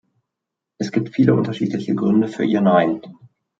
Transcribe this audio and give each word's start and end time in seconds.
Es 0.79 0.91
gibt 0.91 1.09
viele 1.13 1.35
unterschiedliche 1.35 1.93
Gründe 1.93 2.27
für 2.27 2.43
ihr 2.43 2.61
Nein. 2.61 3.03